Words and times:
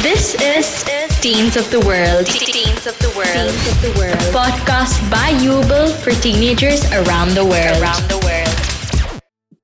This 0.00 0.34
is 0.40 0.84
Teens 1.20 1.54
of 1.56 1.70
the 1.70 1.78
World. 1.80 2.26
Teens 2.26 2.86
of 2.86 2.98
the 2.98 3.12
World. 3.14 3.28
Teens 3.28 3.68
of 3.68 3.82
the 3.82 4.00
World. 4.00 4.18
Podcast 4.32 5.10
by 5.10 5.32
Uable 5.34 5.92
for 6.00 6.12
teenagers 6.22 6.90
around 6.92 7.32
the 7.34 7.44
world. 7.44 7.82
Around 7.82 8.08
the 8.08 8.18
world. 8.24 9.20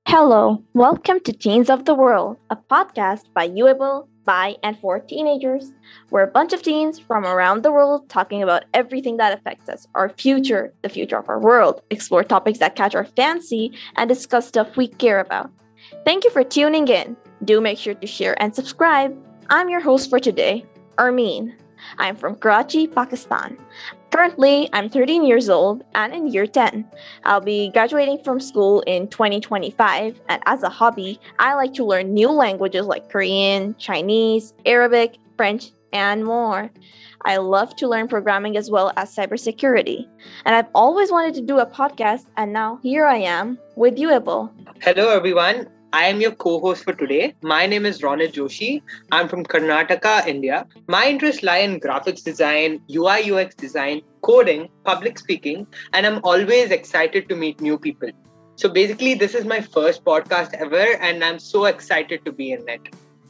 Hello, 0.07 0.63
welcome 0.73 1.19
to 1.21 1.33
Teens 1.33 1.69
of 1.69 1.85
the 1.85 1.95
World, 1.95 2.37
a 2.51 2.55
podcast 2.55 3.23
by 3.33 3.49
Uable, 3.49 4.07
by, 4.23 4.55
and 4.61 4.77
for 4.77 4.99
teenagers. 4.99 5.73
We're 6.11 6.23
a 6.23 6.31
bunch 6.31 6.53
of 6.53 6.61
teens 6.61 6.99
from 6.99 7.25
around 7.25 7.63
the 7.63 7.71
world 7.71 8.07
talking 8.07 8.43
about 8.43 8.65
everything 8.75 9.17
that 9.17 9.37
affects 9.37 9.67
us, 9.67 9.87
our 9.95 10.09
future, 10.09 10.71
the 10.83 10.89
future 10.89 11.17
of 11.17 11.27
our 11.27 11.39
world, 11.39 11.81
explore 11.89 12.23
topics 12.23 12.59
that 12.59 12.75
catch 12.75 12.93
our 12.93 13.05
fancy, 13.05 13.73
and 13.97 14.07
discuss 14.07 14.47
stuff 14.47 14.77
we 14.77 14.87
care 14.87 15.19
about. 15.19 15.51
Thank 16.05 16.23
you 16.23 16.29
for 16.29 16.43
tuning 16.43 16.87
in. 16.87 17.17
Do 17.43 17.59
make 17.59 17.79
sure 17.79 17.95
to 17.95 18.07
share 18.07 18.39
and 18.41 18.53
subscribe. 18.53 19.17
I'm 19.51 19.67
your 19.67 19.79
host 19.79 20.11
for 20.11 20.19
today, 20.19 20.63
Armin. 20.99 21.55
I'm 21.97 22.15
from 22.15 22.35
Karachi, 22.35 22.85
Pakistan. 22.85 23.57
Currently, 24.11 24.69
I'm 24.73 24.89
13 24.89 25.25
years 25.25 25.49
old 25.49 25.83
and 25.95 26.13
in 26.13 26.27
year 26.27 26.45
10. 26.45 26.85
I'll 27.23 27.41
be 27.41 27.71
graduating 27.71 28.19
from 28.23 28.39
school 28.39 28.81
in 28.81 29.07
2025, 29.07 30.21
and 30.29 30.43
as 30.45 30.61
a 30.61 30.69
hobby, 30.69 31.19
I 31.39 31.55
like 31.55 31.73
to 31.75 31.83
learn 31.83 32.13
new 32.13 32.29
languages 32.29 32.85
like 32.85 33.09
Korean, 33.09 33.75
Chinese, 33.79 34.53
Arabic, 34.67 35.17
French, 35.35 35.71
and 35.93 36.23
more. 36.23 36.69
I 37.25 37.37
love 37.37 37.75
to 37.77 37.87
learn 37.87 38.07
programming 38.07 38.55
as 38.55 38.69
well 38.69 38.93
as 38.97 39.15
cybersecurity. 39.15 40.07
And 40.45 40.53
I've 40.53 40.69
always 40.75 41.11
wanted 41.11 41.33
to 41.35 41.41
do 41.41 41.57
a 41.57 41.65
podcast, 41.65 42.27
and 42.37 42.53
now 42.53 42.79
here 42.83 43.07
I 43.07 43.17
am 43.17 43.57
with 43.75 43.97
you, 43.97 44.11
Ibo. 44.11 44.51
Hello, 44.81 45.09
everyone. 45.09 45.69
I 45.91 46.05
am 46.05 46.21
your 46.21 46.31
co 46.31 46.59
host 46.59 46.83
for 46.83 46.93
today. 46.93 47.33
My 47.41 47.65
name 47.65 47.83
is 47.83 48.01
Ronit 48.01 48.33
Joshi. 48.33 48.83
I'm 49.11 49.27
from 49.27 49.43
Karnataka, 49.43 50.27
India. 50.27 50.67
My 50.87 51.07
interests 51.07 51.41
lie 51.41 51.57
in 51.57 51.79
graphics 51.79 52.23
design, 52.23 52.79
UI 52.93 53.31
UX 53.31 53.55
design, 53.55 54.01
coding, 54.21 54.69
public 54.83 55.17
speaking, 55.17 55.65
and 55.93 56.05
I'm 56.05 56.19
always 56.23 56.69
excited 56.69 57.27
to 57.29 57.35
meet 57.35 57.59
new 57.59 57.79
people. 57.79 58.09
So 58.55 58.69
basically, 58.69 59.15
this 59.15 59.33
is 59.33 59.45
my 59.45 59.61
first 59.61 60.05
podcast 60.05 60.53
ever, 60.53 60.95
and 61.01 61.23
I'm 61.23 61.39
so 61.39 61.65
excited 61.65 62.23
to 62.25 62.31
be 62.31 62.51
in 62.51 62.69
it. 62.69 62.81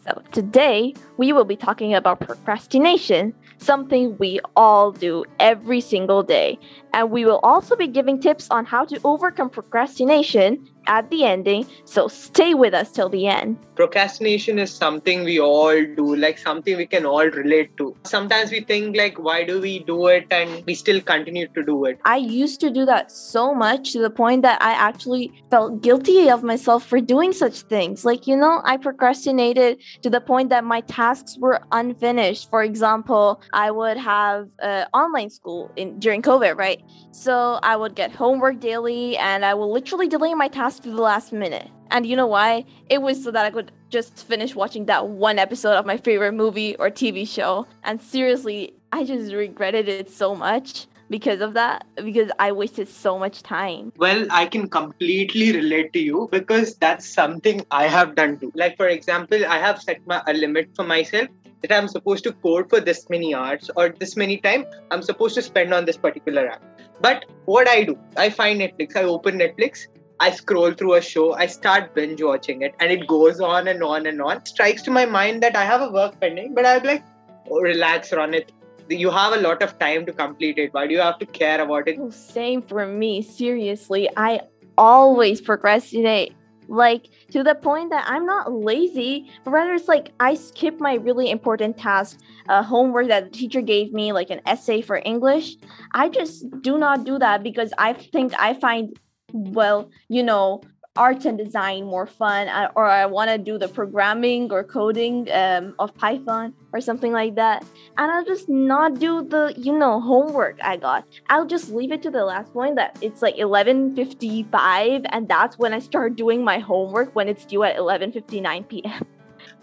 So, 0.06 0.22
today 0.32 0.94
we 1.18 1.32
will 1.32 1.46
be 1.46 1.56
talking 1.56 1.94
about 1.94 2.20
procrastination, 2.20 3.34
something 3.58 4.18
we 4.18 4.40
all 4.56 4.92
do 4.92 5.24
every 5.40 5.80
single 5.82 6.24
day. 6.24 6.58
And 6.94 7.12
we 7.12 7.26
will 7.26 7.40
also 7.44 7.76
be 7.76 7.88
giving 7.88 8.20
tips 8.20 8.48
on 8.50 8.66
how 8.66 8.86
to 8.86 9.00
overcome 9.04 9.50
procrastination 9.50 10.68
at 10.90 11.10
the 11.12 11.24
ending. 11.24 11.66
So, 11.86 12.08
stay 12.08 12.54
with 12.54 12.74
us 12.74 12.92
till 12.92 13.10
the 13.10 13.28
end. 13.28 13.58
Procrastination 13.76 14.60
is 14.60 14.74
something 14.74 15.24
we 15.24 15.40
all 15.40 15.86
do, 15.96 16.16
like 16.16 16.38
something 16.38 16.76
we 16.76 16.86
can 16.86 17.06
all 17.06 17.26
relate 17.26 17.78
to. 17.78 17.96
Sometimes 18.04 18.52
we 18.52 18.62
think, 18.62 18.98
like, 18.98 19.18
why 19.18 19.44
do 19.46 19.62
we 19.62 19.80
do 19.80 20.08
it? 20.08 20.28
And 20.32 20.64
we 20.66 20.76
still 20.76 21.00
continue 21.00 21.48
to 21.48 21.64
do 21.64 21.86
it. 21.86 22.00
I 22.06 22.18
used 22.18 22.60
to 22.62 22.70
do 22.70 22.86
that 22.86 23.12
so 23.12 23.54
much 23.54 23.94
to 23.94 24.00
the 24.00 24.10
point 24.10 24.42
that 24.42 24.62
I 24.62 24.72
actually 24.72 25.32
felt 25.50 25.82
guilty 25.82 26.30
of 26.30 26.44
myself 26.44 26.86
for 26.86 27.00
doing 27.00 27.32
such 27.32 27.62
things. 27.62 28.04
Like, 28.04 28.28
you 28.28 28.36
know, 28.36 28.62
I 28.66 28.78
procrastinated 28.78 29.82
to 30.02 30.10
the 30.10 30.20
point 30.20 30.50
that 30.50 30.64
my 30.64 30.82
tasks 30.82 31.38
were 31.40 31.62
unfinished. 31.72 32.50
For 32.50 32.64
example, 32.64 33.42
I 33.54 33.72
would 33.72 33.98
have 33.98 34.48
uh, 34.62 34.86
online 34.94 35.30
school 35.30 35.72
in 35.76 36.00
during 36.00 36.22
COVID, 36.22 36.58
right? 36.58 36.82
So 37.12 37.60
I 37.64 37.76
would 37.76 37.96
get 37.96 38.12
homework 38.12 38.60
daily 38.60 39.18
and 39.18 39.46
I 39.46 39.54
will 39.54 39.72
literally 39.72 40.08
delay 40.08 40.34
my 40.34 40.48
to 40.80 40.90
the 40.90 41.02
last 41.02 41.32
minute. 41.32 41.70
And 41.92 42.06
you 42.06 42.16
know 42.16 42.28
why? 42.28 42.66
It 42.90 43.02
was 43.02 43.24
so 43.24 43.32
that 43.32 43.46
I 43.46 43.50
could 43.50 43.72
just 43.90 44.26
finish 44.28 44.56
watching 44.56 44.86
that 44.86 45.08
one 45.08 45.40
episode 45.40 45.74
of 45.74 45.86
my 45.86 45.98
favorite 45.98 46.34
movie 46.34 46.76
or 46.76 46.90
TV 46.90 47.28
show. 47.28 47.68
And 47.84 48.00
seriously, 48.00 48.74
I 48.92 49.04
just 49.04 49.34
regretted 49.34 49.88
it 49.88 50.10
so 50.10 50.36
much 50.36 50.88
because 51.10 51.42
of 51.42 51.54
that 51.56 51.86
because 51.96 52.32
I 52.40 52.52
wasted 52.52 52.88
so 52.88 53.18
much 53.18 53.42
time. 53.44 53.92
Well, 53.98 54.28
I 54.30 54.46
can 54.46 54.70
completely 54.70 55.52
relate 55.52 55.94
to 55.94 56.00
you 56.00 56.30
because 56.32 56.76
that's 56.76 57.08
something 57.08 57.66
I 57.72 57.88
have 57.88 58.16
done 58.16 58.40
too. 58.40 58.52
Like 58.56 58.78
for 58.78 58.88
example, 58.88 59.46
I 59.46 59.58
have 59.58 59.82
set 59.82 60.06
my 60.06 60.22
a 60.28 60.34
limit 60.34 60.70
for 60.76 60.84
myself 60.84 61.28
that 61.62 61.72
I'm 61.72 61.88
supposed 61.88 62.24
to 62.24 62.34
code 62.34 62.70
for 62.70 62.80
this 62.80 63.10
many 63.10 63.36
hours 63.36 63.70
or 63.76 63.90
this 63.90 64.16
many 64.16 64.38
time 64.38 64.66
I'm 64.92 65.02
supposed 65.02 65.36
to 65.36 65.42
spend 65.42 65.74
on 65.74 65.86
this 65.86 65.98
particular 65.98 66.48
app. 66.48 66.64
But 67.02 67.26
what 67.46 67.68
I 67.68 67.84
do, 67.84 67.98
I 68.18 68.30
find 68.30 68.62
Netflix, 68.62 68.96
I 68.96 69.04
open 69.04 69.40
Netflix, 69.40 69.88
I 70.22 70.32
scroll 70.32 70.74
through 70.74 70.96
a 70.96 71.02
show, 71.02 71.34
I 71.34 71.46
start 71.46 71.96
binge 71.96 72.22
watching 72.22 72.62
it, 72.62 72.76
and 72.80 72.92
it 72.92 73.08
goes 73.08 73.40
on 73.40 73.70
and 73.70 73.82
on 73.82 74.06
and 74.06 74.22
on. 74.22 74.38
It 74.38 74.48
strikes 74.50 74.82
to 74.84 74.92
my 74.92 75.06
mind 75.06 75.42
that 75.44 75.56
I 75.56 75.64
have 75.64 75.82
a 75.82 75.90
work 75.90 76.20
pending, 76.20 76.54
but 76.54 76.66
I'm 76.66 76.84
like, 76.84 77.04
oh, 77.50 77.62
relax, 77.62 78.12
Ronit. 78.12 78.50
You 78.90 79.12
have 79.12 79.34
a 79.34 79.38
lot 79.38 79.62
of 79.62 79.78
time 79.80 80.06
to 80.08 80.12
complete 80.12 80.58
it. 80.58 80.74
Why 80.74 80.88
do 80.88 80.94
you 80.94 81.00
have 81.00 81.20
to 81.20 81.26
care 81.26 81.62
about 81.62 81.88
it? 81.88 81.98
Oh, 82.02 82.10
same 82.10 82.62
for 82.62 82.86
me. 82.86 83.22
Seriously, 83.22 84.10
I 84.18 84.42
always 84.78 85.40
procrastinate. 85.42 86.34
Like 86.68 87.08
to 87.32 87.42
the 87.42 87.56
point 87.56 87.90
that 87.90 88.06
I'm 88.08 88.26
not 88.28 88.52
lazy, 88.54 89.32
but 89.44 89.52
rather 89.52 89.74
it's 89.74 89.88
like 89.88 90.12
I 90.20 90.36
skip 90.36 90.80
my 90.80 90.96
really 90.96 91.32
important 91.32 91.78
task, 91.78 92.20
uh, 92.48 92.62
homework 92.62 93.08
that 93.08 93.24
the 93.26 93.30
teacher 93.32 93.62
gave 93.62 93.92
me, 93.92 94.12
like 94.12 94.30
an 94.30 94.42
essay 94.46 94.82
for 94.82 95.02
English. 95.04 95.56
I 95.94 96.10
just 96.10 96.46
do 96.62 96.78
not 96.78 97.06
do 97.06 97.18
that 97.18 97.42
because 97.42 97.74
I 97.80 97.94
think 97.94 98.34
I 98.38 98.54
find 98.54 98.96
well, 99.34 99.90
you 100.08 100.24
know, 100.24 100.62
arts 100.96 101.26
and 101.26 101.38
design 101.38 101.86
more 101.86 102.06
fun, 102.06 102.50
or 102.76 102.86
I 102.86 103.06
want 103.06 103.30
to 103.30 103.38
do 103.38 103.58
the 103.58 103.68
programming 103.68 104.52
or 104.52 104.64
coding 104.64 105.30
um, 105.32 105.74
of 105.80 105.96
Python 105.96 106.54
or 106.74 106.82
something 106.82 107.14
like 107.14 107.36
that. 107.36 107.64
And 107.98 108.12
I'll 108.12 108.26
just 108.26 108.50
not 108.50 109.00
do 109.00 109.24
the, 109.24 109.54
you 109.58 109.78
know, 109.78 110.02
homework 110.02 110.60
I 110.62 110.78
got. 110.78 111.06
I'll 111.30 111.46
just 111.46 111.70
leave 111.72 111.92
it 111.92 112.04
to 112.04 112.12
the 112.12 112.26
last 112.26 112.52
point 112.54 112.76
that 112.76 112.98
it's 113.02 113.22
like 113.22 113.38
11:55, 113.38 115.06
and 115.10 115.28
that's 115.28 115.58
when 115.58 115.74
I 115.74 115.80
start 115.80 116.16
doing 116.16 116.44
my 116.44 116.60
homework 116.60 117.16
when 117.16 117.30
it's 117.30 117.46
due 117.46 117.64
at 117.64 117.78
11:59 117.78 118.68
p.m. 118.68 119.06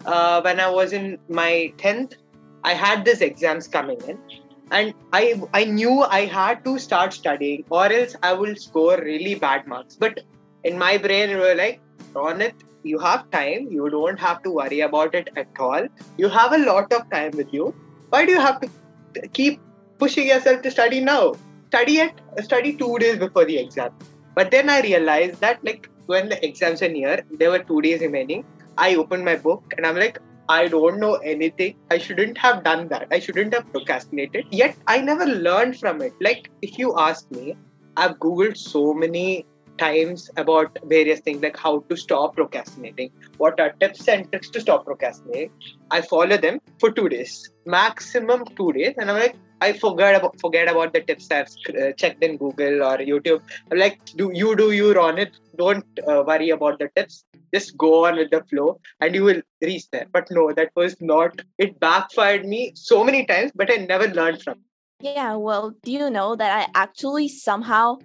Uh, 0.05 0.41
when 0.41 0.59
I 0.59 0.69
was 0.69 0.93
in 0.93 1.17
my 1.29 1.73
10th, 1.77 2.13
I 2.63 2.73
had 2.73 3.05
these 3.05 3.21
exams 3.21 3.67
coming 3.67 3.99
in 4.07 4.17
and 4.71 4.93
I 5.13 5.41
I 5.53 5.65
knew 5.65 6.01
I 6.03 6.25
had 6.25 6.63
to 6.65 6.77
start 6.77 7.13
studying 7.13 7.63
or 7.69 7.85
else 7.91 8.15
I 8.21 8.33
will 8.33 8.55
score 8.55 8.97
really 8.97 9.35
bad 9.35 9.67
marks. 9.67 9.95
But 9.95 10.21
in 10.63 10.77
my 10.77 10.97
brain, 10.97 11.29
it 11.29 11.37
was 11.37 11.57
like, 11.57 11.81
Ronit, 12.13 12.53
you 12.83 12.99
have 12.99 13.29
time. 13.31 13.67
You 13.71 13.89
don't 13.89 14.19
have 14.19 14.43
to 14.43 14.51
worry 14.51 14.81
about 14.81 15.15
it 15.15 15.29
at 15.35 15.47
all. 15.59 15.87
You 16.17 16.29
have 16.29 16.53
a 16.53 16.57
lot 16.57 16.91
of 16.93 17.09
time 17.09 17.31
with 17.31 17.53
you. 17.53 17.73
Why 18.09 18.25
do 18.25 18.31
you 18.31 18.41
have 18.41 18.61
to 18.61 18.69
keep 19.33 19.61
pushing 19.97 20.27
yourself 20.27 20.61
to 20.63 20.71
study 20.71 20.99
now? 20.99 21.35
Study 21.67 21.97
it. 21.97 22.21
Study 22.43 22.75
two 22.75 22.97
days 22.99 23.17
before 23.17 23.45
the 23.45 23.57
exam. 23.57 23.91
But 24.35 24.51
then 24.51 24.69
I 24.69 24.81
realized 24.81 25.41
that 25.41 25.63
like 25.63 25.89
when 26.05 26.29
the 26.29 26.45
exams 26.45 26.81
are 26.81 26.89
near, 26.89 27.23
there 27.31 27.49
were 27.49 27.59
two 27.59 27.81
days 27.81 28.01
remaining. 28.01 28.45
I 28.77 28.95
opened 28.95 29.25
my 29.25 29.35
book 29.35 29.73
and 29.75 29.85
I'm 29.85 29.95
like, 29.95 30.19
I 30.49 30.67
don't 30.67 30.99
know 30.99 31.15
anything. 31.15 31.75
I 31.91 31.97
shouldn't 31.97 32.37
have 32.37 32.63
done 32.63 32.87
that. 32.89 33.07
I 33.11 33.19
shouldn't 33.19 33.53
have 33.53 33.69
procrastinated. 33.71 34.45
Yet 34.51 34.77
I 34.87 35.01
never 35.01 35.25
learned 35.25 35.77
from 35.77 36.01
it. 36.01 36.13
Like, 36.21 36.49
if 36.61 36.77
you 36.77 36.97
ask 36.97 37.29
me, 37.31 37.57
I've 37.97 38.17
Googled 38.19 38.57
so 38.57 38.93
many 38.93 39.45
times 39.77 40.29
about 40.37 40.77
various 40.85 41.19
things 41.19 41.41
like 41.41 41.57
how 41.57 41.79
to 41.89 41.95
stop 41.95 42.35
procrastinating, 42.35 43.11
what 43.37 43.59
are 43.59 43.73
tips 43.79 44.07
and 44.07 44.29
tricks 44.31 44.49
to 44.51 44.61
stop 44.61 44.85
procrastinating. 44.85 45.51
I 45.91 46.01
follow 46.01 46.37
them 46.37 46.59
for 46.79 46.91
two 46.91 47.09
days, 47.09 47.49
maximum 47.65 48.45
two 48.55 48.71
days, 48.73 48.95
and 48.97 49.11
I'm 49.11 49.19
like, 49.19 49.35
I 49.61 49.73
forget 49.73 50.15
about 50.15 50.39
forget 50.39 50.69
about 50.69 50.93
the 50.93 51.01
tips 51.01 51.29
I've 51.31 51.49
uh, 51.69 51.91
checked 51.93 52.23
in 52.23 52.37
Google 52.37 52.83
or 52.83 52.97
YouTube. 52.97 53.41
Like, 53.71 54.03
do 54.15 54.31
you 54.33 54.55
do 54.55 54.71
you 54.71 54.99
on 54.99 55.17
it? 55.17 55.39
Don't 55.57 55.85
uh, 56.07 56.23
worry 56.25 56.51
about 56.51 56.79
the 56.79 56.89
tips. 56.95 57.25
Just 57.57 57.77
go 57.77 58.05
on 58.05 58.17
with 58.17 58.31
the 58.31 58.43
flow, 58.49 58.79
and 59.01 59.15
you 59.15 59.23
will 59.23 59.41
reach 59.61 59.89
there. 59.91 60.07
But 60.11 60.27
no, 60.29 60.51
that 60.53 60.71
was 60.75 60.95
not. 61.01 61.41
It 61.57 61.79
backfired 61.79 62.45
me 62.45 62.71
so 62.75 63.03
many 63.03 63.25
times, 63.25 63.51
but 63.55 63.71
I 63.71 63.77
never 63.77 64.07
learned 64.07 64.43
from. 64.43 64.59
it. 64.59 64.67
Yeah, 65.15 65.35
well, 65.35 65.75
do 65.83 65.91
you 65.91 66.09
know 66.09 66.35
that 66.35 66.51
I 66.59 66.79
actually 66.85 67.27
somehow 67.27 67.97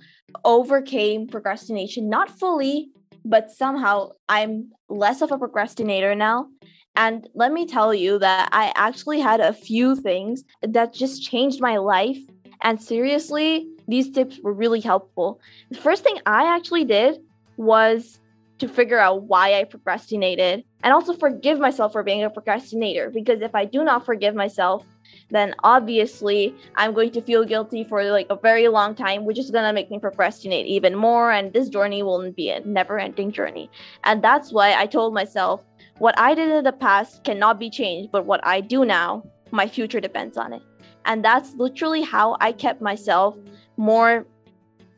overcame 0.44 1.26
procrastination? 1.26 2.08
Not 2.08 2.30
fully, 2.30 2.90
but 3.24 3.50
somehow 3.50 4.12
I'm 4.28 4.72
less 4.88 5.22
of 5.22 5.32
a 5.32 5.38
procrastinator 5.38 6.14
now. 6.14 6.48
And 6.94 7.28
let 7.34 7.52
me 7.52 7.66
tell 7.66 7.94
you 7.94 8.18
that 8.18 8.48
I 8.52 8.72
actually 8.74 9.20
had 9.20 9.40
a 9.40 9.52
few 9.52 9.96
things 9.96 10.44
that 10.62 10.92
just 10.92 11.22
changed 11.22 11.60
my 11.60 11.76
life. 11.78 12.18
And 12.60 12.80
seriously, 12.80 13.68
these 13.88 14.10
tips 14.10 14.38
were 14.42 14.52
really 14.52 14.80
helpful. 14.80 15.40
The 15.70 15.78
first 15.78 16.04
thing 16.04 16.18
I 16.26 16.44
actually 16.54 16.84
did 16.84 17.18
was 17.56 18.20
to 18.62 18.68
figure 18.68 19.00
out 19.00 19.24
why 19.24 19.58
I 19.58 19.64
procrastinated 19.64 20.62
and 20.84 20.92
also 20.92 21.14
forgive 21.14 21.58
myself 21.58 21.90
for 21.90 22.04
being 22.04 22.22
a 22.22 22.30
procrastinator. 22.30 23.10
Because 23.10 23.40
if 23.40 23.56
I 23.56 23.64
do 23.64 23.82
not 23.82 24.06
forgive 24.06 24.36
myself, 24.36 24.86
then 25.30 25.52
obviously 25.64 26.54
I'm 26.76 26.94
going 26.94 27.10
to 27.10 27.20
feel 27.22 27.44
guilty 27.44 27.82
for 27.82 28.04
like 28.04 28.28
a 28.30 28.36
very 28.36 28.68
long 28.68 28.94
time, 28.94 29.24
which 29.24 29.36
is 29.36 29.50
going 29.50 29.64
to 29.64 29.72
make 29.72 29.90
me 29.90 29.98
procrastinate 29.98 30.66
even 30.66 30.94
more. 30.94 31.32
And 31.32 31.52
this 31.52 31.68
journey 31.68 32.04
will 32.04 32.30
be 32.30 32.50
a 32.50 32.60
never 32.60 33.00
ending 33.00 33.32
journey. 33.32 33.68
And 34.04 34.22
that's 34.22 34.52
why 34.52 34.74
I 34.74 34.86
told 34.86 35.12
myself, 35.12 35.64
what 35.98 36.16
I 36.16 36.32
did 36.32 36.48
in 36.48 36.62
the 36.62 36.72
past 36.72 37.24
cannot 37.24 37.58
be 37.58 37.68
changed, 37.68 38.12
but 38.12 38.26
what 38.26 38.46
I 38.46 38.60
do 38.60 38.84
now, 38.84 39.24
my 39.50 39.66
future 39.66 40.00
depends 40.00 40.36
on 40.36 40.52
it. 40.52 40.62
And 41.04 41.24
that's 41.24 41.52
literally 41.54 42.02
how 42.02 42.36
I 42.40 42.52
kept 42.52 42.80
myself 42.80 43.36
more 43.76 44.24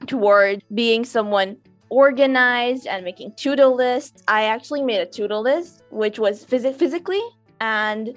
toward 0.07 0.63
being 0.75 1.07
someone 1.07 1.57
organized 1.95 2.89
and 2.89 3.05
making 3.05 3.33
to-do 3.37 3.67
lists. 3.67 4.23
I 4.27 4.45
actually 4.45 4.83
made 4.83 5.01
a 5.01 5.07
to-do 5.07 5.37
list 5.37 5.85
which 5.91 6.19
was 6.19 6.45
phys- 6.45 6.77
physically 6.77 7.23
and 7.61 8.17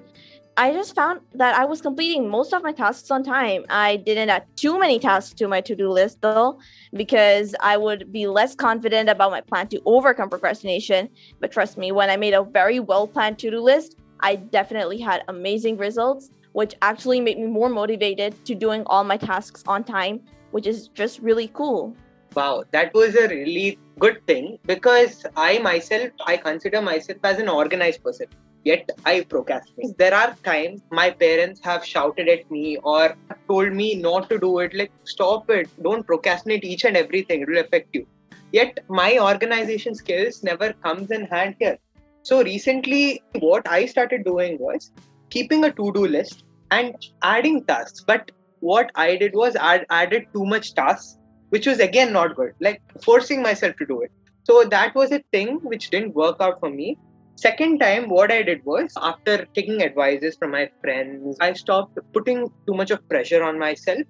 I 0.59 0.74
just 0.74 0.95
found 0.95 1.21
that 1.35 1.53
I 1.56 1.65
was 1.65 1.81
completing 1.81 2.27
most 2.27 2.51
of 2.51 2.63
my 2.63 2.71
tasks 2.71 3.12
on 3.12 3.24
time. 3.24 3.63
I 3.69 3.97
didn't 3.97 4.31
add 4.31 4.45
too 4.56 4.79
many 4.79 4.97
tasks 4.97 5.35
to 5.35 5.47
my 5.47 5.62
to 5.62 5.75
do 5.75 5.88
list 5.91 6.19
though, 6.21 6.57
because 6.94 7.53
I 7.59 7.77
would 7.77 8.12
be 8.12 8.25
less 8.25 8.56
confident 8.56 9.07
about 9.07 9.29
my 9.29 9.41
plan 9.41 9.68
to 9.68 9.80
overcome 9.85 10.31
procrastination. 10.31 11.09
But 11.39 11.51
trust 11.51 11.77
me, 11.77 11.91
when 11.91 12.09
I 12.09 12.18
made 12.18 12.33
a 12.33 12.41
very 12.41 12.80
well 12.80 13.06
planned 13.07 13.38
to 13.39 13.51
do 13.51 13.59
list, 13.59 13.97
I 14.21 14.38
definitely 14.38 15.00
had 15.00 15.23
amazing 15.27 15.77
results, 15.77 16.31
which 16.53 16.73
actually 16.81 17.21
made 17.21 17.38
me 17.38 17.45
more 17.45 17.69
motivated 17.69 18.44
to 18.45 18.56
doing 18.56 18.81
all 18.88 19.03
my 19.03 19.18
tasks 19.18 19.63
on 19.68 19.83
time, 19.83 20.21
which 20.50 20.65
is 20.65 20.88
just 20.88 21.19
really 21.19 21.50
cool. 21.53 21.95
Wow, 22.38 22.66
that 22.72 22.94
was 22.94 23.16
a 23.16 23.28
really 23.28 23.80
good 23.98 24.18
thing 24.28 24.60
because 24.66 25.25
I 25.36 25.57
myself, 25.57 26.12
I 26.25 26.38
consider 26.38 26.81
myself 26.84 27.18
as 27.24 27.39
an 27.39 27.50
organized 27.50 28.04
person 28.04 28.28
yet 28.63 28.89
I 29.06 29.22
procrastinate. 29.22 29.98
There 29.98 30.13
are 30.13 30.36
times 30.44 30.81
my 30.92 31.10
parents 31.10 31.60
have 31.63 31.84
shouted 31.86 32.28
at 32.28 32.51
me 32.51 32.78
or 32.84 33.16
told 33.48 33.74
me 33.74 33.95
not 33.95 34.30
to 34.30 34.38
do 34.38 34.60
it, 34.60 34.75
like, 34.75 34.92
stop 35.04 35.50
it, 35.50 35.68
don't 35.81 36.06
procrastinate 36.06 36.63
each 36.63 36.86
and 36.86 36.98
everything, 36.98 37.42
it 37.42 37.50
will 37.50 37.60
affect 37.66 37.89
you. 37.94 38.06
Yet 38.51 38.80
my 38.88 39.18
organization 39.18 39.95
skills 39.95 40.44
never 40.44 40.74
comes 40.74 41.12
in 41.12 41.25
hand 41.25 41.56
here. 41.60 41.78
So 42.24 42.44
recently, 42.44 43.24
what 43.40 43.68
I 43.68 43.86
started 43.86 44.25
doing 44.25 44.57
was 44.60 44.92
keeping 45.30 45.63
a 45.63 45.72
to-do 45.72 46.06
list 46.06 46.44
and 46.72 46.95
adding 47.24 47.63
tasks. 47.66 48.04
But 48.06 48.31
what 48.60 48.92
I 48.95 49.16
did 49.16 49.33
was 49.33 49.56
I 49.56 49.86
added 49.90 50.28
too 50.33 50.45
much 50.45 50.74
tasks, 50.75 51.18
which 51.49 51.67
was 51.67 51.79
again 51.79 52.13
not 52.13 52.35
good, 52.35 52.53
like 52.59 52.81
forcing 53.03 53.41
myself 53.41 53.75
to 53.77 53.85
do 53.85 54.01
it. 54.01 54.11
So 54.44 54.63
that 54.63 54.95
was 54.95 55.11
a 55.11 55.23
thing 55.31 55.59
which 55.63 55.89
didn't 55.89 56.15
work 56.15 56.38
out 56.39 56.59
for 56.59 56.69
me. 56.69 56.97
Second 57.35 57.79
time, 57.79 58.09
what 58.09 58.31
I 58.31 58.41
did 58.41 58.65
was 58.65 58.94
after 58.97 59.45
taking 59.53 59.83
advices 59.83 60.35
from 60.38 60.51
my 60.51 60.69
friends, 60.81 61.38
I 61.39 61.53
stopped 61.53 61.99
putting 62.13 62.49
too 62.65 62.73
much 62.73 62.91
of 62.91 63.07
pressure 63.09 63.44
on 63.44 63.59
myself. 63.59 64.01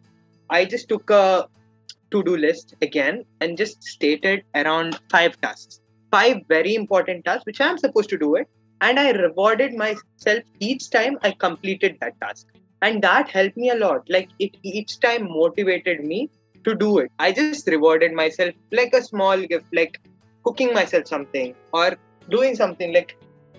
I 0.50 0.64
just 0.66 0.88
took 0.88 1.10
a 1.10 1.50
to 2.12 2.24
do 2.24 2.38
list 2.38 2.76
again 2.82 3.26
and 3.42 3.58
just 3.58 3.84
stated 3.84 4.44
around 4.56 5.00
five 5.12 5.40
tasks, 5.42 5.82
five 6.12 6.38
very 6.48 6.76
important 6.76 7.26
tasks 7.26 7.46
which 7.46 7.60
I'm 7.60 7.78
supposed 7.78 8.10
to 8.10 8.18
do 8.18 8.36
it. 8.36 8.48
And 8.80 9.00
I 9.00 9.12
rewarded 9.12 9.74
myself 9.74 10.44
each 10.60 10.90
time 10.90 11.18
I 11.24 11.32
completed 11.32 11.98
that 12.00 12.20
task. 12.22 12.48
And 12.82 13.02
that 13.02 13.30
helped 13.30 13.58
me 13.58 13.72
a 13.72 13.76
lot. 13.76 14.08
Like 14.08 14.30
it 14.40 14.56
each 14.64 15.00
time 15.00 15.28
motivated 15.30 16.06
me 16.06 16.30
to 16.68 16.76
do 16.76 16.98
it. 17.00 17.12
I 17.18 17.32
just 17.32 17.68
rewarded 17.68 18.14
myself 18.14 18.54
like 18.72 18.94
a 18.94 19.02
small 19.02 19.38
gift, 19.38 19.66
like 19.74 20.00
cooking 20.44 20.74
myself 20.74 21.08
something 21.08 21.56
or 21.72 21.96
doing 22.30 22.56
something 22.56 22.94
like 22.94 23.16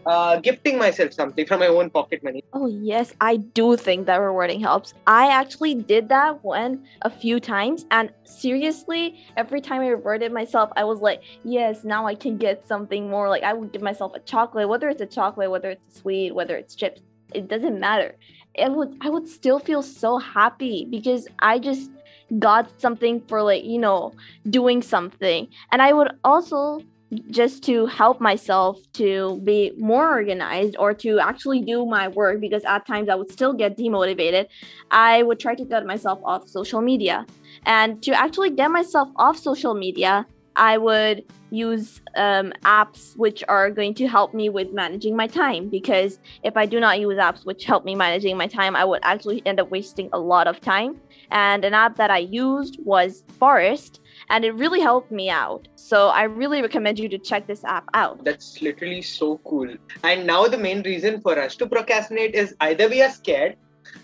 uh, 0.06 0.40
gifting 0.40 0.78
myself 0.78 1.12
something 1.12 1.46
from 1.46 1.60
my 1.60 1.66
own 1.66 1.90
pocket 1.90 2.22
money. 2.22 2.42
Oh, 2.52 2.66
yes, 2.66 3.12
I 3.20 3.36
do 3.36 3.76
think 3.76 4.06
that 4.06 4.16
rewarding 4.16 4.60
helps. 4.60 4.94
I 5.06 5.30
actually 5.30 5.74
did 5.74 6.08
that 6.08 6.42
one 6.42 6.84
a 7.02 7.10
few 7.10 7.40
times, 7.40 7.84
and 7.90 8.10
seriously, 8.24 9.22
every 9.36 9.60
time 9.60 9.82
I 9.82 9.88
rewarded 9.88 10.32
myself, 10.32 10.70
I 10.76 10.84
was 10.84 11.00
like, 11.00 11.20
yes, 11.44 11.84
now 11.84 12.06
I 12.06 12.14
can 12.14 12.38
get 12.38 12.66
something 12.66 13.10
more. 13.10 13.28
Like, 13.28 13.42
I 13.42 13.52
would 13.52 13.72
give 13.72 13.82
myself 13.82 14.12
a 14.14 14.20
chocolate, 14.20 14.68
whether 14.68 14.88
it's 14.88 15.02
a 15.02 15.06
chocolate, 15.06 15.50
whether 15.50 15.70
it's 15.70 15.86
a 15.94 16.00
sweet, 16.00 16.34
whether 16.34 16.56
it's 16.56 16.74
chips, 16.74 17.02
it 17.34 17.48
doesn't 17.48 17.78
matter. 17.78 18.16
It 18.54 18.72
would, 18.72 18.96
I 19.02 19.10
would 19.10 19.28
still 19.28 19.58
feel 19.58 19.82
so 19.82 20.18
happy 20.18 20.86
because 20.90 21.28
I 21.38 21.58
just 21.58 21.90
got 22.38 22.80
something 22.80 23.20
for, 23.28 23.42
like, 23.42 23.64
you 23.64 23.78
know, 23.78 24.12
doing 24.50 24.82
something. 24.82 25.48
And 25.72 25.80
I 25.80 25.92
would 25.92 26.12
also 26.24 26.82
just 27.30 27.62
to 27.64 27.86
help 27.86 28.20
myself 28.20 28.78
to 28.92 29.40
be 29.44 29.72
more 29.78 30.10
organized 30.10 30.76
or 30.78 30.92
to 30.92 31.18
actually 31.18 31.62
do 31.62 31.86
my 31.86 32.08
work 32.08 32.40
because 32.40 32.64
at 32.64 32.86
times 32.86 33.08
I 33.08 33.14
would 33.14 33.32
still 33.32 33.52
get 33.52 33.78
demotivated, 33.78 34.46
I 34.90 35.22
would 35.22 35.40
try 35.40 35.54
to 35.54 35.64
get 35.64 35.86
myself 35.86 36.20
off 36.24 36.48
social 36.48 36.82
media. 36.82 37.26
And 37.64 38.02
to 38.02 38.12
actually 38.12 38.50
get 38.50 38.70
myself 38.70 39.08
off 39.16 39.38
social 39.38 39.74
media, 39.74 40.26
I 40.58 40.76
would 40.76 41.24
use 41.50 42.02
um, 42.16 42.52
apps 42.64 43.16
which 43.16 43.42
are 43.48 43.70
going 43.70 43.94
to 43.94 44.08
help 44.08 44.34
me 44.34 44.48
with 44.48 44.72
managing 44.72 45.16
my 45.16 45.28
time 45.28 45.68
because 45.68 46.18
if 46.42 46.56
I 46.56 46.66
do 46.66 46.80
not 46.80 46.98
use 46.98 47.16
apps 47.16 47.46
which 47.46 47.64
help 47.64 47.84
me 47.84 47.94
managing 47.94 48.36
my 48.36 48.48
time, 48.48 48.74
I 48.74 48.84
would 48.84 49.00
actually 49.04 49.40
end 49.46 49.60
up 49.60 49.70
wasting 49.70 50.10
a 50.12 50.18
lot 50.18 50.48
of 50.48 50.60
time. 50.60 51.00
And 51.30 51.64
an 51.64 51.74
app 51.74 51.96
that 51.96 52.10
I 52.10 52.18
used 52.18 52.78
was 52.84 53.22
Forest 53.38 54.00
and 54.30 54.44
it 54.44 54.52
really 54.54 54.80
helped 54.80 55.12
me 55.12 55.30
out. 55.30 55.68
So 55.76 56.08
I 56.08 56.24
really 56.24 56.60
recommend 56.60 56.98
you 56.98 57.08
to 57.08 57.18
check 57.18 57.46
this 57.46 57.64
app 57.64 57.88
out. 57.94 58.24
That's 58.24 58.60
literally 58.60 59.02
so 59.02 59.38
cool. 59.44 59.72
And 60.02 60.26
now 60.26 60.48
the 60.48 60.58
main 60.58 60.82
reason 60.82 61.20
for 61.20 61.38
us 61.38 61.54
to 61.56 61.66
procrastinate 61.66 62.34
is 62.34 62.54
either 62.60 62.88
we 62.88 63.00
are 63.00 63.10
scared, 63.10 63.56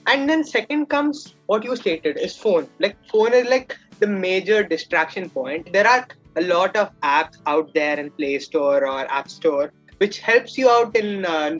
and 0.06 0.28
then 0.28 0.44
second 0.44 0.86
comes 0.86 1.34
what 1.46 1.64
you 1.64 1.76
stated 1.76 2.16
is 2.16 2.36
phone. 2.36 2.68
Like 2.78 2.96
phone 3.10 3.34
is 3.34 3.48
like 3.48 3.76
the 3.98 4.06
major 4.06 4.62
distraction 4.62 5.28
point. 5.28 5.72
There 5.72 5.86
are 5.86 6.06
a 6.36 6.42
lot 6.42 6.76
of 6.76 6.90
apps 7.00 7.38
out 7.46 7.72
there 7.74 7.98
in 7.98 8.10
Play 8.10 8.38
Store 8.38 8.86
or 8.86 9.10
App 9.10 9.30
Store 9.30 9.72
which 9.98 10.18
helps 10.18 10.58
you 10.58 10.68
out 10.68 10.94
in 10.96 11.24
uh, 11.24 11.58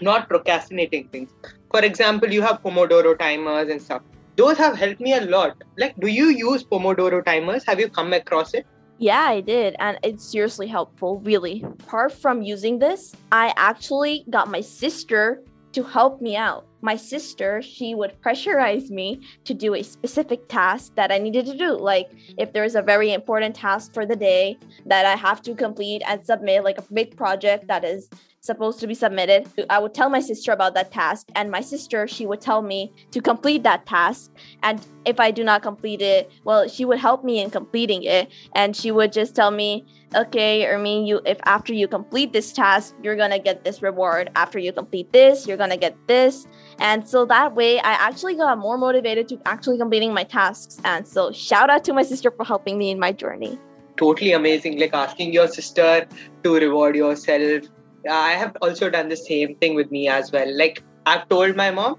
not 0.00 0.28
procrastinating 0.28 1.08
things. 1.08 1.30
For 1.70 1.80
example, 1.80 2.32
you 2.32 2.40
have 2.42 2.62
Pomodoro 2.62 3.18
timers 3.18 3.68
and 3.70 3.82
stuff 3.82 4.02
those 4.36 4.56
have 4.58 4.76
helped 4.76 5.00
me 5.00 5.14
a 5.14 5.20
lot. 5.20 5.62
Like, 5.76 5.94
do 5.98 6.06
you 6.06 6.26
use 6.28 6.64
Pomodoro 6.64 7.24
timers? 7.24 7.64
Have 7.64 7.80
you 7.80 7.88
come 7.88 8.12
across 8.12 8.54
it? 8.54 8.66
Yeah, 8.98 9.20
I 9.20 9.40
did, 9.40 9.74
and 9.78 9.98
it's 10.02 10.24
seriously 10.24 10.68
helpful, 10.68 11.18
really. 11.20 11.64
Apart 11.64 12.12
from 12.12 12.42
using 12.42 12.78
this, 12.78 13.14
I 13.32 13.52
actually 13.56 14.24
got 14.30 14.48
my 14.48 14.60
sister 14.60 15.42
to 15.72 15.82
help 15.82 16.20
me 16.20 16.36
out. 16.36 16.66
My 16.80 16.96
sister, 16.96 17.62
she 17.62 17.94
would 17.94 18.20
pressurize 18.20 18.90
me 18.90 19.20
to 19.44 19.54
do 19.54 19.74
a 19.74 19.82
specific 19.82 20.48
task 20.48 20.94
that 20.96 21.12
I 21.12 21.18
needed 21.18 21.46
to 21.46 21.56
do. 21.56 21.72
Like 21.72 22.10
if 22.36 22.52
there's 22.52 22.74
a 22.74 22.82
very 22.82 23.12
important 23.12 23.54
task 23.54 23.94
for 23.94 24.04
the 24.04 24.16
day 24.16 24.58
that 24.86 25.06
I 25.06 25.16
have 25.16 25.42
to 25.42 25.54
complete 25.54 26.02
and 26.06 26.24
submit, 26.26 26.64
like 26.64 26.78
a 26.78 26.84
big 26.92 27.16
project 27.16 27.68
that 27.68 27.84
is 27.84 28.08
supposed 28.42 28.80
to 28.80 28.88
be 28.88 28.94
submitted. 28.94 29.48
I 29.70 29.78
would 29.78 29.94
tell 29.94 30.10
my 30.10 30.18
sister 30.18 30.50
about 30.50 30.74
that 30.74 30.90
task, 30.90 31.28
and 31.36 31.48
my 31.48 31.60
sister, 31.60 32.08
she 32.08 32.26
would 32.26 32.40
tell 32.40 32.60
me 32.60 32.92
to 33.12 33.20
complete 33.20 33.62
that 33.62 33.86
task. 33.86 34.32
And 34.64 34.84
if 35.04 35.20
I 35.20 35.30
do 35.30 35.44
not 35.44 35.62
complete 35.62 36.02
it, 36.02 36.28
well, 36.44 36.68
she 36.68 36.84
would 36.84 36.98
help 36.98 37.22
me 37.22 37.40
in 37.40 37.50
completing 37.50 38.02
it. 38.02 38.32
And 38.56 38.74
she 38.74 38.90
would 38.90 39.12
just 39.12 39.36
tell 39.36 39.52
me, 39.52 39.84
okay, 40.16 40.66
Armin, 40.66 41.06
you 41.06 41.20
if 41.24 41.38
after 41.44 41.72
you 41.72 41.86
complete 41.86 42.32
this 42.32 42.52
task, 42.52 42.96
you're 43.00 43.14
gonna 43.14 43.38
get 43.38 43.62
this 43.62 43.80
reward. 43.80 44.30
After 44.34 44.58
you 44.58 44.72
complete 44.72 45.12
this, 45.12 45.46
you're 45.46 45.56
gonna 45.56 45.76
get 45.76 45.96
this. 46.08 46.46
And 46.80 47.08
so 47.08 47.24
that 47.26 47.54
way, 47.54 47.78
I 47.78 47.92
actually 47.92 48.34
got 48.34 48.58
more 48.58 48.76
motivated 48.76 49.28
to 49.28 49.40
actually 49.46 49.78
completing 49.78 50.12
my 50.12 50.24
tasks. 50.24 50.80
And 50.84 51.06
so, 51.06 51.30
shout 51.30 51.70
out 51.70 51.84
to 51.84 51.92
my 51.92 52.02
sister 52.02 52.32
for 52.32 52.44
helping 52.44 52.76
me 52.76 52.90
in 52.90 52.98
my 52.98 53.12
journey. 53.12 53.56
Totally 53.96 54.32
amazing. 54.32 54.80
Like 54.80 54.94
asking 54.94 55.32
your 55.32 55.46
sister 55.46 56.08
to 56.42 56.54
reward 56.54 56.96
yourself 56.96 57.68
I 58.10 58.32
have 58.32 58.56
also 58.60 58.90
done 58.90 59.08
the 59.08 59.16
same 59.16 59.56
thing 59.56 59.74
with 59.74 59.90
me 59.90 60.08
as 60.08 60.32
well. 60.32 60.56
Like 60.56 60.82
I've 61.06 61.28
told 61.28 61.56
my 61.56 61.70
mom, 61.70 61.98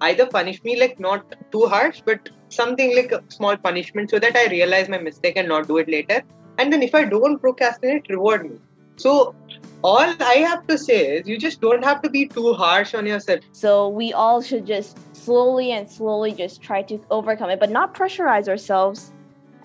either 0.00 0.26
punish 0.26 0.62
me 0.64 0.78
like 0.78 0.98
not 0.98 1.34
too 1.52 1.66
harsh, 1.66 2.02
but 2.04 2.28
something 2.48 2.94
like 2.96 3.12
a 3.12 3.22
small 3.28 3.56
punishment 3.56 4.10
so 4.10 4.18
that 4.18 4.36
I 4.36 4.46
realize 4.46 4.88
my 4.88 4.98
mistake 4.98 5.36
and 5.36 5.48
not 5.48 5.68
do 5.68 5.78
it 5.78 5.88
later. 5.88 6.22
And 6.58 6.72
then 6.72 6.82
if 6.82 6.94
I 6.94 7.04
don't 7.04 7.38
procrastinate, 7.38 8.06
reward 8.08 8.50
me. 8.50 8.58
So 8.96 9.34
all 9.82 10.14
I 10.20 10.44
have 10.48 10.66
to 10.68 10.78
say 10.78 11.16
is 11.16 11.28
you 11.28 11.36
just 11.36 11.60
don't 11.60 11.84
have 11.84 12.00
to 12.02 12.10
be 12.10 12.26
too 12.26 12.54
harsh 12.54 12.94
on 12.94 13.06
yourself. 13.06 13.40
So 13.52 13.88
we 13.88 14.12
all 14.12 14.40
should 14.40 14.66
just 14.66 14.98
slowly 15.16 15.72
and 15.72 15.90
slowly 15.90 16.32
just 16.32 16.62
try 16.62 16.82
to 16.82 16.98
overcome 17.10 17.50
it, 17.50 17.60
but 17.60 17.70
not 17.70 17.94
pressurize 17.94 18.48
ourselves. 18.48 19.12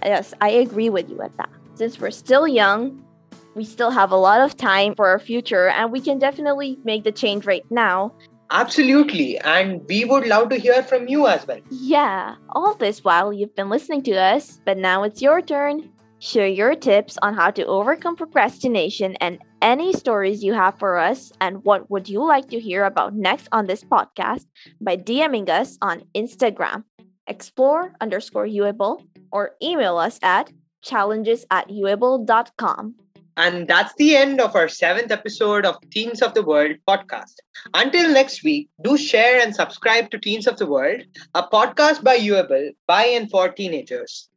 Yes, 0.03 0.33
I 0.41 0.49
agree 0.49 0.89
with 0.89 1.09
you 1.09 1.21
at 1.21 1.35
that. 1.37 1.49
Since 1.75 1.99
we're 1.99 2.11
still 2.11 2.47
young, 2.47 3.05
we 3.55 3.63
still 3.63 3.91
have 3.91 4.11
a 4.11 4.15
lot 4.15 4.41
of 4.41 4.55
time 4.55 4.95
for 4.95 5.07
our 5.07 5.19
future 5.19 5.69
and 5.69 5.91
we 5.91 6.01
can 6.01 6.19
definitely 6.19 6.77
make 6.83 7.03
the 7.03 7.11
change 7.11 7.45
right 7.45 7.65
now. 7.69 8.13
Absolutely. 8.51 9.37
And 9.39 9.81
we 9.87 10.05
would 10.05 10.25
love 10.25 10.49
to 10.49 10.55
hear 10.55 10.81
from 10.81 11.07
you 11.07 11.27
as 11.27 11.45
well. 11.45 11.59
Yeah, 11.69 12.35
all 12.49 12.73
this 12.73 13.03
while 13.03 13.31
you've 13.31 13.55
been 13.55 13.69
listening 13.69 14.01
to 14.03 14.15
us, 14.15 14.59
but 14.65 14.77
now 14.77 15.03
it's 15.03 15.21
your 15.21 15.41
turn. 15.41 15.89
Share 16.19 16.47
your 16.47 16.75
tips 16.75 17.17
on 17.21 17.33
how 17.33 17.51
to 17.51 17.65
overcome 17.65 18.15
procrastination 18.15 19.15
and 19.17 19.39
any 19.61 19.93
stories 19.93 20.43
you 20.43 20.53
have 20.53 20.77
for 20.77 20.97
us 20.97 21.31
and 21.39 21.63
what 21.63 21.89
would 21.89 22.09
you 22.09 22.25
like 22.25 22.49
to 22.49 22.59
hear 22.59 22.85
about 22.85 23.15
next 23.15 23.47
on 23.51 23.67
this 23.67 23.83
podcast 23.83 24.45
by 24.81 24.97
DMing 24.97 25.47
us 25.47 25.77
on 25.81 26.03
Instagram, 26.15 26.83
explore 27.27 27.93
underscore 28.01 28.47
uable, 28.47 29.03
or 29.31 29.51
email 29.61 29.97
us 29.97 30.19
at 30.21 30.51
challenges 30.81 31.45
at 31.51 31.69
uable.com. 31.69 32.95
And 33.39 33.69
that's 33.69 33.93
the 33.95 34.17
end 34.17 34.41
of 34.41 34.53
our 34.53 34.67
seventh 34.67 35.11
episode 35.13 35.65
of 35.65 35.77
Teens 35.91 36.21
of 36.21 36.33
the 36.33 36.43
World 36.43 36.75
podcast. 36.85 37.35
Until 37.73 38.11
next 38.11 38.43
week, 38.43 38.67
do 38.83 38.97
share 38.97 39.39
and 39.39 39.55
subscribe 39.55 40.11
to 40.11 40.19
Teens 40.19 40.45
of 40.45 40.57
the 40.57 40.65
World, 40.65 41.03
a 41.35 41.43
podcast 41.43 42.03
by 42.03 42.17
Uable 42.19 42.71
by 42.85 43.05
and 43.05 43.31
for 43.31 43.47
teenagers. 43.47 44.27